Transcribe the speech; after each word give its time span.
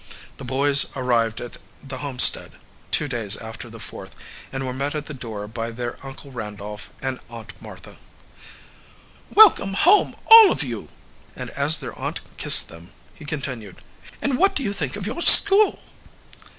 The 0.37 0.43
boys 0.43 0.87
arrived 0.95 1.39
at 1.41 1.57
the 1.83 1.99
homestead 1.99 2.53
two 2.89 3.07
days 3.07 3.37
after 3.37 3.69
the 3.69 3.77
Fourth 3.79 4.15
and 4.51 4.65
were 4.65 4.73
met 4.73 4.95
at 4.95 5.05
the 5.05 5.13
door 5.13 5.47
by 5.47 5.69
their 5.69 6.03
Uncle 6.03 6.31
Randolph 6.31 6.89
and 7.03 7.19
Aunt 7.29 7.61
Martha. 7.61 7.97
"Welcome 9.31 9.75
home, 9.75 10.15
all 10.25 10.51
of 10.51 10.63
you!" 10.63 10.87
cried 11.35 11.49
Randolph 11.49 11.49
Rover. 11.49 11.49
And 11.49 11.49
as 11.51 11.77
their 11.81 11.99
aunt 11.99 12.37
kissed 12.37 12.67
them, 12.69 12.89
he 13.13 13.25
continued, 13.25 13.77
"And 14.23 14.39
what 14.39 14.55
do 14.55 14.63
you 14.63 14.73
think 14.73 14.95
of 14.95 15.05
your 15.05 15.21
school?" 15.21 15.79